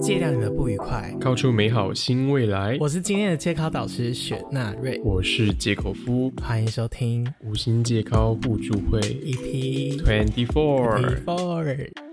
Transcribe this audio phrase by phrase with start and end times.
[0.00, 1.14] 戒掉你的不愉快。
[1.20, 2.76] 靠出美好新未来。
[2.80, 12.09] 我是今天的戒考导师雪纳瑞，我是戒口夫，欢迎收听五星戒考互助会 EP Twenty Four。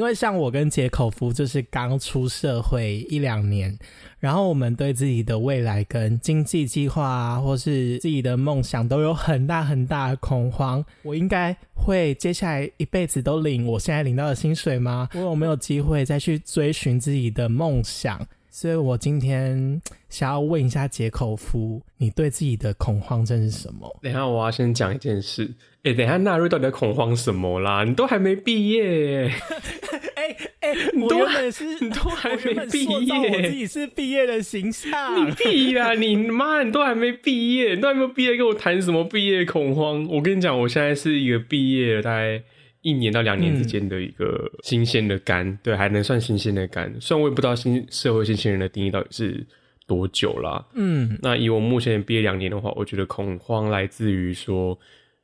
[0.00, 3.78] 因为像我跟杰口夫就是刚出社会一两年，
[4.18, 10.82] 然后我们对自己的未来跟经济计划啊，或是自己的梦想都有很大很大的恐慌。
[11.02, 15.06] 我应该会接下来一辈子都领我现在领到的薪水吗？
[15.12, 18.26] 我有没有机会再去追寻自己的梦想？
[18.48, 23.98] 所以我今天想要问一下杰口夫，你对自己的恐慌症是什么？
[24.00, 25.54] 等下我要先讲一件事。
[25.82, 27.84] 哎、等一下纳瑞到底在恐慌什么啦？
[27.84, 29.32] 你都还没毕业耶，
[30.14, 33.50] 哎哎，你都我原本是，你都还没毕业我自业。
[33.50, 35.26] 己是毕业的形象。
[35.26, 35.94] 你屁啦！
[35.94, 40.06] 你妈，你都还没毕业，你都还没有毕业，跟我谈什么毕业恐慌？
[40.08, 42.42] 我跟你讲，我现在是一个毕业了大概
[42.82, 46.94] 一年到两年之间的一个新鲜的肝，对，还能算新鲜的肝。
[47.00, 49.46] 虽然我也不知道新社会新鲜人的定义到底是
[49.86, 50.62] 多久啦。
[50.74, 54.78] 嗯那以我目前毕业两年的话，我觉得恐慌来自于说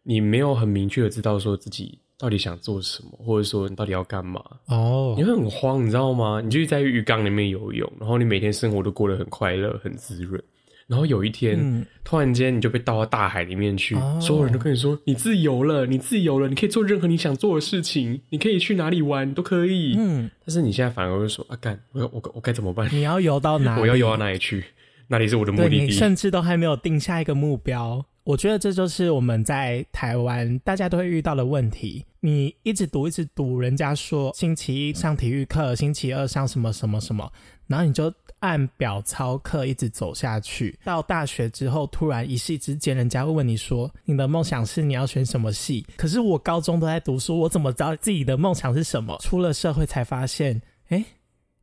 [0.06, 4.40] 你没有很明确的知道说自己到底想做什么，或者说你到底要干嘛。
[4.66, 6.40] 哦你，会很慌，你知道吗？
[6.42, 10.40] 你就是在浴缸里面游泳，然后你每天生活都过得很快乐、很滋润。
[10.86, 19.96] 然后有一天，嗯突然间你就被倒到大海里面去，哦所有人都跟你说：“你自由了，你自由了，你可以做任何你想做的事情，你可以去哪里玩都可以。
[19.98, 22.88] 嗯，但是你现在反而会说：“啊，干，我我我该怎么办？
[22.92, 23.80] 你要游到哪里？
[23.80, 24.64] 我要游到哪里去？
[25.08, 28.06] 哪里是我的目的地？”甚至都还没有定下一个目标。
[28.26, 32.04] 我觉得这就是我们在台湾大家都会遇到的问题。
[32.18, 37.32] 你一直读，一直读，人家说星期一上体育课，星期二上什么什么什么，
[37.68, 40.76] 然后你就按表操课一直走下去。
[40.82, 49.16] 到大学之后，突然一夕之间，人家会问你说：“你的梦想是你要选什么系？”可是我高中都在读书，我怎么知道自己的梦想是什么？
[49.20, 51.04] 出了社会才发现，哎，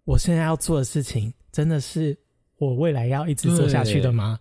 [0.06, 2.18] 我现在要做的事情真的是
[2.58, 4.40] 我未来要一直做下去的吗？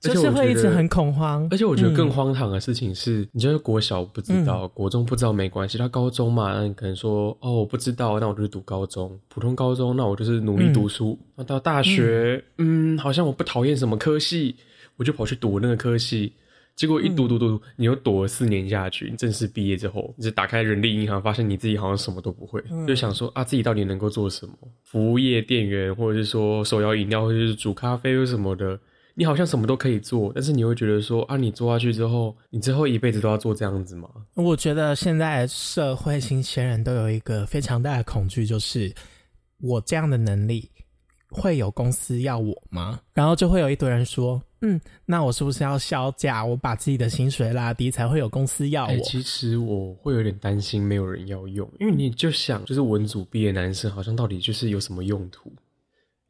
[0.00, 2.10] 就是我会一直很恐慌，而且我觉得更嗯。
[2.10, 11.18] 荒唐的事情是，你就是国小不知道，国中不知道没关系，他高中嘛，那你可能说哦我不知道，那我就是读高中，普通高中，那我就是努力读书。
[11.34, 12.96] 那、到大学，嗯。
[12.98, 14.56] 好像我不讨厌什么科系，
[14.96, 16.32] 我就跑去读那个科系。
[16.76, 24.52] 结果一读读读，你又读了四年下去，你正式毕业之后，你就打开人力银行，发现你自己好像什么都不会，就想说啊，自己到底能够做什么？
[24.84, 28.78] 服务业店员，或者是说手摇饮料，或者是煮咖啡或什么的，
[29.18, 34.08] 你好像什么都可以做，但是你会觉得说啊，你做下去之后，你之后一辈子都要做这样子吗？
[34.34, 38.94] 我觉得现在社会新鲜人都有一个非常大的恐惧，就是
[39.60, 40.70] 我这样的能力
[41.30, 43.00] 会有公司要我吗？
[43.12, 46.44] 然后就会有一堆人说，嗯，那我是不是要销价？
[46.44, 49.02] 我把自己的薪水拉低，才会有公司要哎、我？
[49.02, 55.52] 其实我会有点担心没有人要用，因为你就想，就是文组毕业男生好像到底就是有什么用途？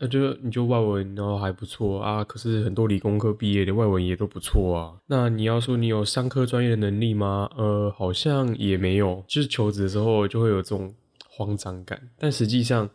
[0.01, 4.95] 那就你就外文然后还不错啊，可是很多理工科毕业的外文也都不错啊。
[5.07, 7.51] 那你要说你有商科专业的能力吗？
[7.57, 9.25] 呃，好像也没有。
[9.27, 10.95] 就是求职的时候就会有这种
[11.29, 12.89] 慌张感，但实际上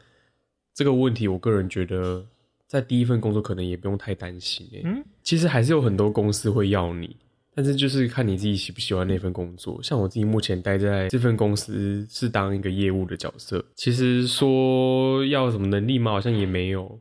[0.74, 2.26] 这个问题，我个人觉得
[2.68, 4.82] 在第一份工作可能也不用太担心、欸。
[4.86, 7.16] 嗯，其实还是有很多公司会要你，
[7.56, 9.80] 但是就是看你自己喜不喜欢那份工作。
[9.84, 17.00] 像我自己目前待在这份公司是当一个业务的角色，其实说要什么能力嘛，好像也没有。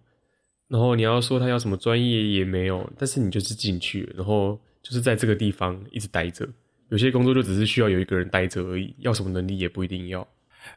[0.68, 6.48] 然后你要说他要什么专业也没有，但是你就是进去，然后就是在这个地方一直待着。
[6.88, 10.26] 有些工作就只是需要有一个人待着而已，要什么能力也不一定要。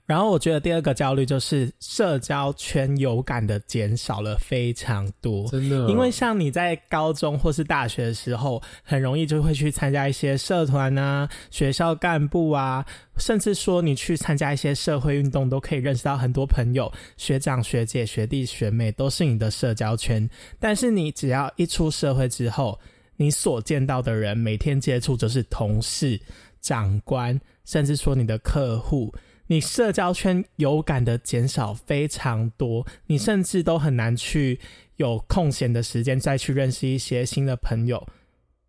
[0.06, 5.47] 然后我觉得第二个焦虑就是社交圈有感的减少了非常多。
[5.50, 12.85] 真的，因为像你在高中或是大学的时候，很容易就会去参加一些社团啊、学校干部啊，
[13.18, 20.29] 甚至说你去参加一些社会运动，都可以认识到很多朋友、学长、学姐、学弟、学妹，都是你的社交圈。
[20.59, 22.79] 但是你只要一出社会之后，
[23.17, 26.20] 你所见到的人，每天接触就是同事、
[26.61, 29.14] 长官，甚至说你的客户。
[29.47, 34.59] 你社交圈有感的减少非常多，你甚至都很难去
[34.97, 38.07] 有空闲的时间再去认识一些新的朋友，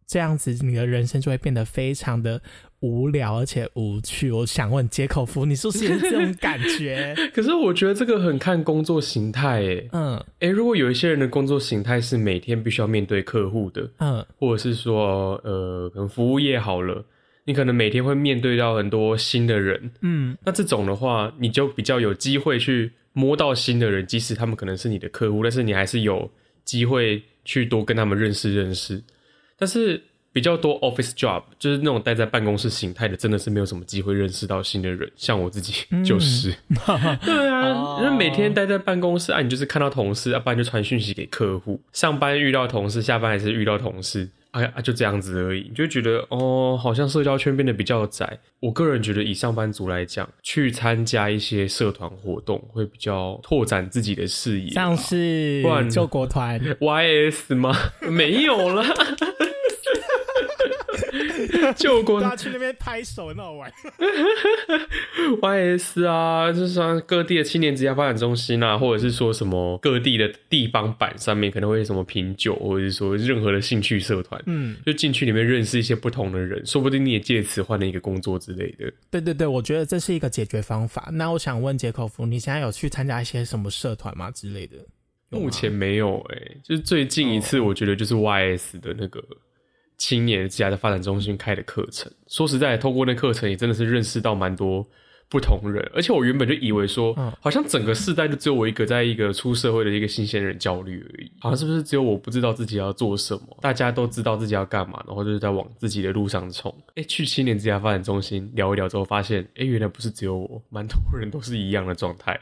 [0.06, 2.40] 这样子你的人生就会变得非常的
[2.80, 4.30] 无聊而且无趣。
[4.30, 7.14] 我想问接口服，你是不是也是这种感觉？
[7.34, 17.04] 可是我觉得这个很看工作形态，诶，嗯诶，如果有一些人的工作形态是每天必须要面对客户的，嗯或者是说，呃，可能服务业好了，
[17.46, 26.30] 你可能每天会面对到很多新的人，嗯那这种的话，你就比较有机会去摸到新的人，即使他们可能是你的客户，但是你还是有
[26.64, 29.02] 机会去多跟他们认识认识。
[29.56, 30.02] 但是
[30.32, 35.10] 比较多 office job，就是那种待在办公室形态的，真的是没有什么机会认识到新的人。
[35.16, 35.72] 像我自己
[36.04, 36.52] 就是，
[37.24, 41.80] 对啊，因为每天待在办公室啊，你就是看到同事，要不然就传讯息给客户。
[41.92, 44.28] 上班遇到同事，下班还是遇到同事。
[44.56, 48.38] 哎呀，就这样子而已，你就觉得哦，好像社交圈变得比较窄。
[48.60, 57.76] 我个人觉得，以上班族来讲，去参加一些社团活动，会比较拓展自己的视野，像是救国团 YS 吗？
[58.08, 58.82] 没有了。
[61.76, 63.72] 救国，大家去那边拍手，很好玩。
[65.40, 78.92] YS 啊，就是说各地的青年职业发展中心啊，或者是说什么各地的地方版上面，可能会什么品酒，或者是说任何的兴趣社团，嗯，就进去里面认识一些不同的人，说不定你也借此换了一个工作之类的。
[79.10, 81.08] 对对对，我觉得这是一个解决方法。
[81.12, 84.76] 那我想问杰口夫，你现在有去参加一些什么社团吗之类的？
[85.30, 89.22] 目前没有，哎，就是最近一次，我觉得就是 YS 的那个。
[89.98, 94.86] 青年职涯的发展中心开的课程，说实在，透过那课程也真的是认识到蛮多
[95.28, 95.90] 不同人。
[95.94, 101.32] 而且我原本就以为说，好像整个世代就只有我一个，在一个出社会的一个新鲜人焦虑而已。
[101.40, 103.56] 好像是不是只有我不知道自己要做什么？
[103.62, 106.72] 大家都知道自己要干嘛，然后就是在往自己的路上冲。
[106.96, 112.38] 哎，去青年职涯发展中心聊一聊之后，发现，哎，原来不是只有我，蛮多人都是一样的状态。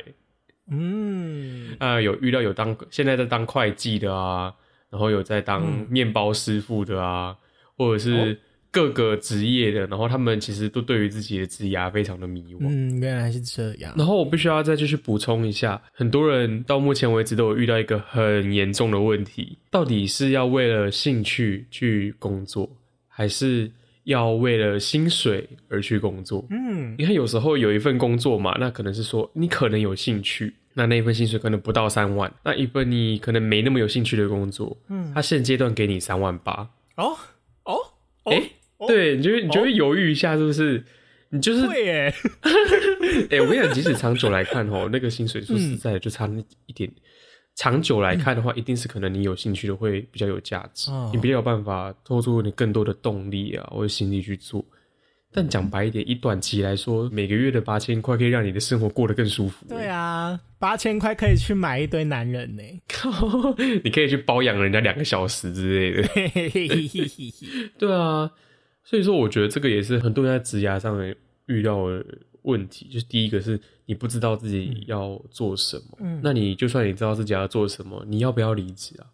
[0.69, 4.53] 嗯，啊，有遇到有当现在在当会计的啊，
[4.91, 7.37] 然后有在当面包师傅的啊。
[7.77, 8.39] 或者是
[8.71, 12.59] 各个职业的，然后他们其实都对于自己的职业非常的迷惘。
[12.63, 13.95] 嗯，原来是这样。
[13.97, 22.69] 然后我必须要再继续补充一下，很多人到目前为止都有遇到一个很严重的问题：到底是要为了兴趣去工作，
[23.07, 23.71] 还是
[24.03, 26.45] 要为了薪水而去工作？
[26.51, 37.17] 嗯，你看有时候有一份工作嘛，那可能是说你可能有兴趣，那那一份薪水可能不到三万；那一份你可能没那么有兴趣的工作，嗯，他现阶段给你三万八哦。
[38.25, 38.43] 哦，哎，
[38.87, 40.83] 对，你就会你就会犹豫一下，是不是？
[41.31, 42.15] 你就是会哎，
[43.31, 46.91] 哎，我跟你讲，即使长久来看哦，那个薪水说实在的就差那一点。
[47.57, 54.65] 长久来看的话，一定是可能你有兴趣的会比较有价值，你比较有办法拖出你更多的动力啊，或者心力去做。
[55.37, 59.67] 但讲白一点，以短期来说，每个月的八千块可以让你的生活过得更舒服。
[59.69, 62.63] 对啊，八千块可以去买一堆男人呢。
[63.83, 66.09] 你可以去包养人家两个小时之类的。
[67.77, 68.31] 对啊，
[68.85, 71.17] 所以说我觉得这个也是很多人在职涯上面
[71.47, 72.07] 遇到的
[72.43, 72.87] 问题。
[72.89, 79.07] 就是第一个是你不知道自己要做什么，那你就算你知道自己要做什么，你要不要离职啊？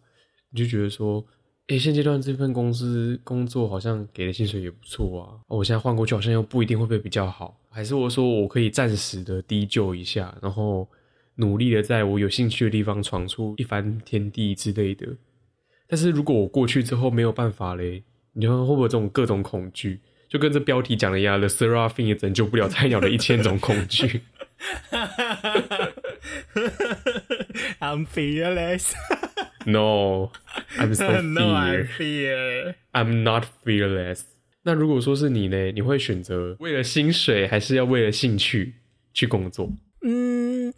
[0.51, 1.25] 你就觉得说。
[1.71, 10.85] 诶，现阶段这份公司工作好像给的薪水也不错啊，我现在换过去好像又不一定会不会比较好，还是我说我可以暂时的低就一下，然后
[11.35, 15.07] 努力的在我有兴趣的地方闯出一番天地之类的。
[15.87, 18.03] 但是如果我过去之后没有办法嘞，
[18.33, 24.23] 你说会不会这种各种恐惧，就跟这标题讲的一样，The Seraphim 也拯救不了菜鸟的一千种恐惧。
[27.79, 28.91] I'm fearless.
[29.65, 30.31] No,
[30.77, 31.05] I'm so
[31.97, 32.75] fear.
[32.93, 34.21] I'm not fearless.
[34.63, 35.71] 那如果说是你呢？
[35.71, 38.75] 你会选择为了薪水，还是要为了兴趣
[39.13, 39.71] 去工作？
[40.01, 40.73] 嗯，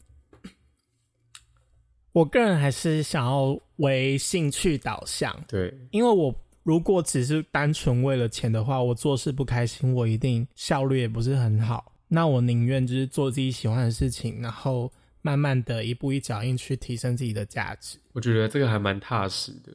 [2.11, 5.33] 我个人还是想要为兴趣导向。
[5.47, 6.33] 对，因为我
[6.63, 11.93] 如果只是单纯为了钱的话，我做事不开心，我一定效率也不是很好。
[12.07, 14.91] 那我宁愿就是做自己喜欢的事情，然后。
[15.23, 19.73] 慢慢的一步一脚印去提升自己的价值，我觉得这个还蛮踏实的。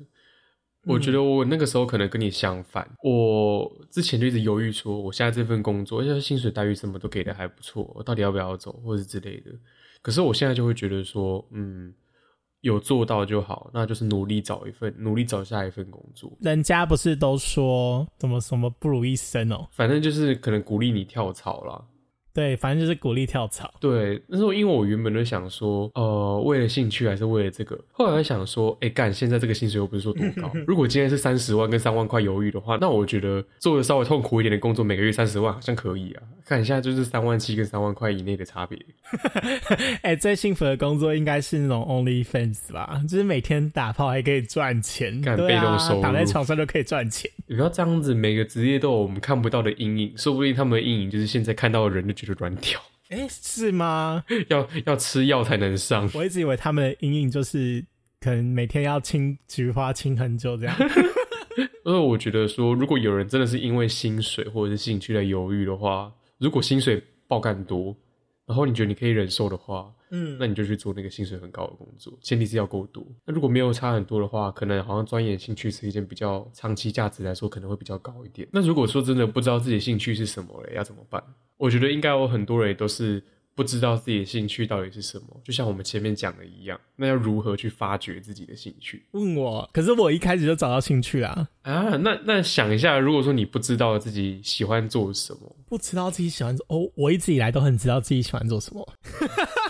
[0.85, 9.51] 我觉得我那个时候可能跟你相反，我之前就一直犹豫说，我现在这份工作，而且薪水待遇什么都给的还不错，我到底要不要走，或者之类的。
[10.01, 11.93] 可是我现在就会觉得说，嗯，
[12.61, 16.33] 有做到就好，那就是努力找一份，努力找下一份工作。
[16.41, 21.85] 人家不是都说怎么什么不如一生哦，反正就是可能鼓励你跳槽了。
[22.33, 23.73] 对，反正就是鼓励跳槽。
[23.81, 27.79] 对，那时候因为我原本都想说，呃，为了兴趣还是为了这个。
[27.93, 30.51] 后来想说，哎，干，现在这个薪水又不是说多高。
[30.67, 36.23] 如果今天是三十万跟三万块犹豫的话，那我觉得做的稍微痛苦一点的工作，每个月三十万好像可以啊。
[36.45, 38.79] 看一下，就是三万七跟三万块以内的差别。
[40.03, 47.31] 哎，最幸福的工作应该是那种 Only Fans 吧，就是每天打炮还可以赚钱，干被动收入，躺在床上就可以赚钱。
[47.49, 52.81] 你不要这样子，每个职业都有我们看不到的阴影，说不定他们的阴影就是现在看到的人就觉得软屌。
[53.09, 54.23] 哎，是吗？
[54.49, 56.09] 要要吃药才能上。
[56.15, 57.85] 我一直以为他们的阴影就是
[58.21, 60.77] 可能每天要清菊花清很久这样。
[61.85, 66.13] 因为我觉得说，如果有人真的是因为薪水或者是兴趣来犹豫的话。
[66.37, 67.97] 如果薪水爆干多，
[68.49, 73.07] 然后你觉得你可以忍受的话，嗯，那你就去做那个薪水很高的工作，前提是要够多。
[73.25, 78.49] 那如果没有差很多的话，可能好像钻研兴趣是一件比较长期价值来说可能会比较高一点。
[78.51, 81.23] 那如果说真的不知道自己的兴趣是什么了，要怎么办？
[81.59, 83.23] 我觉得应该有很多人都是。
[83.59, 89.05] 不知道自己的兴趣到底是什么，就像我们前面讲的一样，那要如何去发掘自己的兴趣？
[89.11, 91.49] 问我，可是我一开始就找到兴趣啦。
[91.63, 98.89] 啊，那那想一下，如果说你不知道自己喜欢做什么，不知道自己喜欢做哦，我一直以来都很知道自己喜欢做什么。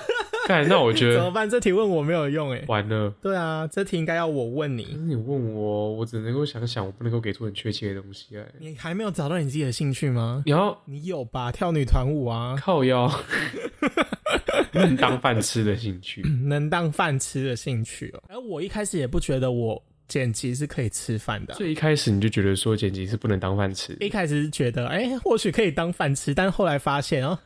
[0.68, 1.48] 那我觉得 怎么办？
[1.48, 3.10] 这题问我没有用哎，完了。
[3.22, 4.96] 对啊，这题应该要我问你。
[5.06, 8.44] 你问我，我只能够想想，我不能够给出很确切的东西哎。
[8.58, 10.42] 你还没有找到你自己的兴趣吗？
[10.46, 11.52] 你要，你有吧？
[11.52, 13.10] 跳女团舞啊，靠腰，
[14.72, 18.22] 能当饭吃的兴趣， 能当饭吃的兴趣哦。
[18.28, 23.96] 而我一开始也不觉得我剪辑是可以吃饭的，所以一开始你就觉得说剪辑是不能当饭吃。
[24.00, 27.38] 一开始是觉得，哎，或许可以当饭吃，但后来发现哦。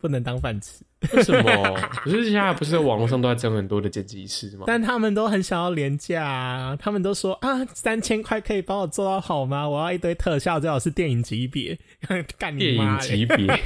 [0.00, 1.74] 不能当饭吃，为什么？
[2.02, 4.64] 可是现在不是网络上都在争很多的剪辑师吗？
[4.66, 9.68] 但他们都很想要廉价，啊，他们都说啊，三千块可以帮我做到好吗？
[9.68, 11.78] 我要一堆特效，最好是电影级别，
[12.38, 12.98] 干你妈！
[12.98, 13.60] 电影级别，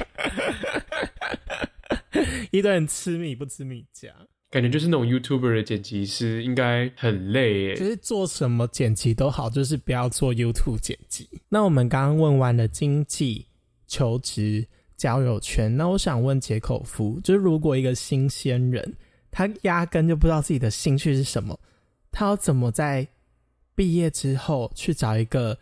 [2.51, 4.09] 一堆人吃米不吃米价，
[4.51, 7.75] 感觉就是那种 YouTuber 的剪辑师应该很累耶。
[7.75, 11.29] 其实做什么剪辑都好，就是不要做 YouTube 剪辑。
[11.47, 13.47] 那我们刚刚问完了经济、
[13.87, 14.67] 求职。
[14.97, 18.95] 交友圈，那我想问杰口夫，就是如果一个新鲜人，
[19.29, 21.59] 他压根就不知道自己的兴趣是什么，
[22.11, 23.05] 他要怎么在
[23.75, 25.57] 毕业之后去找一个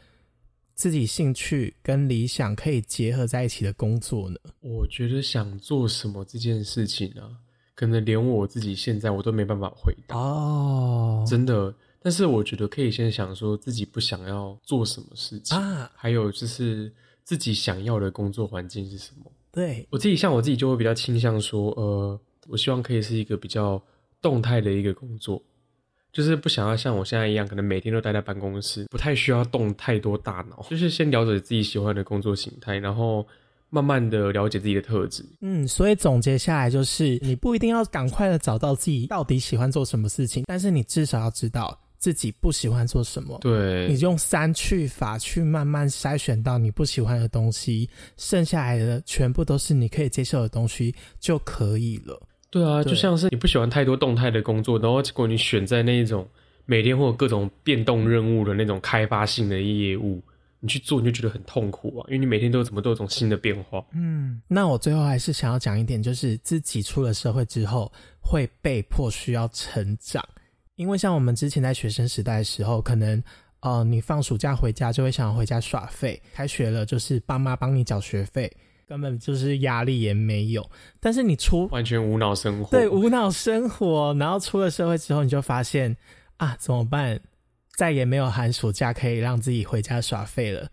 [0.75, 4.37] 自己兴趣跟理想可以结合在一起的工作呢？
[4.59, 7.25] 我觉得想做什么这件事情啊，
[7.73, 11.73] 可能连我自己现在我都没办法回答哦，真的。
[11.99, 16.93] 但是我觉得可以先想说自己不想要做什么事情啊，还有就是。
[17.23, 19.31] 自己想要的工作环境是什么？
[19.51, 23.81] 对我自己，像我自己就会比较倾向说，呃，我希望可以是一个比较
[24.21, 25.41] 动态的一个工作，
[26.11, 33.25] 就是不想要像我现在一样，可能每天都待在办公室，不太需要动太多大脑，就是先了解自己喜欢的工作形态，然后
[33.69, 35.23] 慢慢的了解自己的特质。
[35.41, 41.79] 嗯，所以总结下来就是，你不一定要赶快的找到自己到底喜欢做什么事情，但是你至少要知道。
[42.03, 52.21] 自己不喜欢做什么，对，你用三去法去慢慢筛选到你不喜欢的东西，剩下来的全部都是你可以接受的东西就可以了。
[52.51, 56.27] 对啊，就像是你不喜欢太多动态的工作，然后结果你选在那一种
[56.65, 60.21] 每天会有各种变动任务的那种开发性的业务，
[60.59, 63.81] 你去做你就觉得很痛苦啊，因为你每天都有怎么都有种新的变化。
[63.93, 70.21] 嗯，那我最后还是想要讲一点，就是自己出了社会之后会被迫需要成长。
[70.75, 73.21] 因为像我们之前在学生时代的时候，可能
[73.59, 78.51] 呃，你放暑假回家就会想回家耍废，开学了就是爸妈帮你缴学费，
[78.87, 80.67] 根本就是压力也没有。
[80.99, 85.95] 但是你出完全无脑生活，对无脑生活，然后出了社会之后，你就发现
[86.37, 87.19] 啊，怎么办？
[87.75, 90.69] 再也没有寒暑假可以让自己回家耍废了。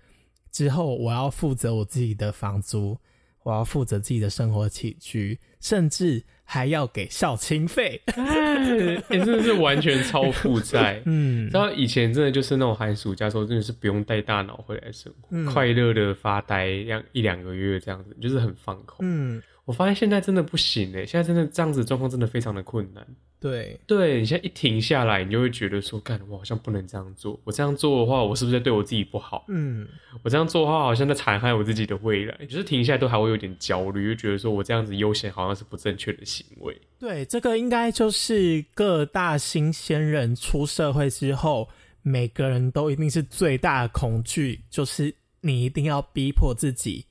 [0.51, 2.97] 之后我要负责我自己的房租，
[3.43, 6.25] 我要负责自己的生活起居，甚至。
[6.53, 11.01] 还要给校清费，哎，真的是完全超负债。
[11.07, 18.97] 嗯，然后以前真的就是那种寒暑假时候，真的是不用带大脑回来生活，快乐的发呆，样一两个月这样子，就是很放空。
[19.03, 19.41] 嗯。
[19.71, 23.07] 我发现现在真的不行哎，现在真的这样子状况真的非常的困难。
[23.39, 27.41] 对，对你现在一停下来，你就会觉得说，干，我好像不能这样做。
[27.45, 29.45] 我这样做的话，我是不是在对我自己不好？
[29.47, 29.87] 嗯，
[30.25, 32.37] 我这样做的话，好像在残害我自己的未来。
[32.47, 36.77] 就是停下来都还会有点焦虑，就觉得说我这样子悠闲好像是不正确的行为。
[36.99, 41.69] 对，这个应该就是各大新鲜人出社会之后，
[42.03, 47.07] 每个人都一定是最大的恐惧，就是你一定要逼迫自己。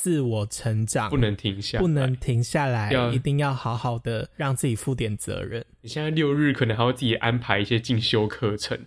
[0.00, 5.64] 自我成长不能停下，不能停下来，一定要好好的让自己负点责任。
[5.80, 8.78] 你现在六日可能还要自己安排一些进修课程，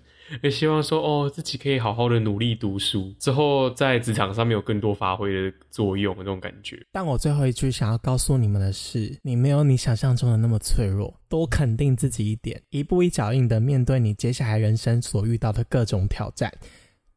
[0.41, 6.82] 也希望说哦，自己可以好好的努力读书，之后在职场上面有更多发挥的作用，那种感觉。
[6.94, 16.50] 但我最后一句想要告诉你们的是，你没有你想象中的那么脆弱，多肯定自己一点，一步一脚印的面对你接下来人生所遇到的各种挑战。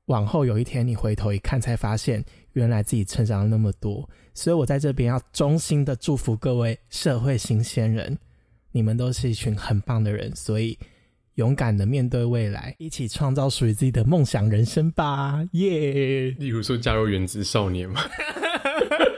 [0.06, 2.24] 往后有一天你回头一看，才发现。
[2.54, 8.16] 原来自己成长了那么多，所以我在这边要衷心的祝福各位社会新鲜人，
[8.72, 10.78] 你们都是一群很棒的人，所以
[11.34, 16.30] 勇敢的面对未来，一起创造属于自己的梦想人生吧，耶！
[16.38, 18.00] 例如说加入原子少年嘛，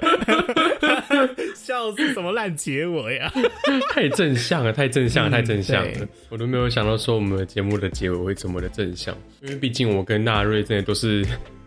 [1.54, 3.30] 笑死，什么烂结尾呀？
[3.92, 11.22] 太正向了，太正向，太正向了，我都没有想到说我们节目的结尾会这么的正向，因为毕竟我跟纳瑞真的都是。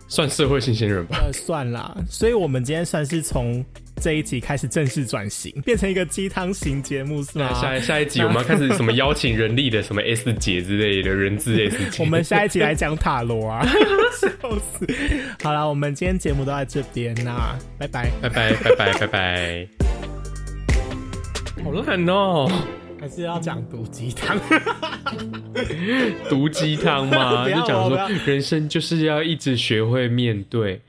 [0.09, 1.95] 算社会新鲜人吧，算啦。
[2.09, 3.63] 所以，我们今天算是从
[4.01, 7.53] 这一集开始正式转型，变成一个鸡汤型节目，是吗？
[7.53, 12.03] 下下一集我们要开始什么邀请人力的什么 S 姐之类的人质 S 姐。
[12.03, 13.63] 我们下一集来讲塔罗啊，
[14.19, 14.27] 笑
[14.59, 14.87] 死！
[15.43, 19.67] 好了，我们今天节目都在这边啦拜拜，拜拜，拜拜，拜拜。
[21.63, 22.49] 好烂哦！
[22.99, 24.37] 还是要讲毒鸡汤，
[26.29, 27.47] 毒鸡汤吗？
[27.49, 30.81] 就讲说人生就是要一直学会面对，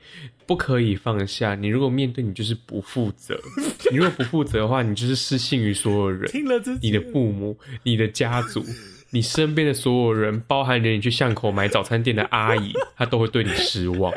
[0.45, 1.55] 不可以放下。
[1.55, 3.35] 你如果面对，你就是不负责；
[3.91, 6.29] 你如果不负责的话，你就是失信于所有人。
[6.29, 8.63] 听了这你的父母、你的家族、
[9.11, 14.13] 你身边的所有人，包含连你去巷口买早餐店的阿姨，她都会对你失望，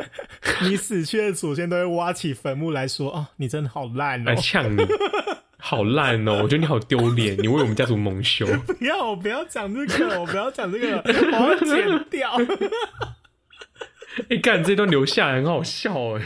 [0.63, 4.35] 你死去的祖先都会挖起坟墓来说：“哦，你真的好烂哦来！
[4.37, 4.85] 呛你。
[5.67, 6.41] 好烂哦！
[6.43, 8.45] 我觉得你好丢脸，你为我们家族蒙羞。
[8.69, 12.37] 不要，我不要讲这个， 我不要讲这个，我要剪掉。
[14.29, 16.23] 哎、干这段留下来很好笑哎。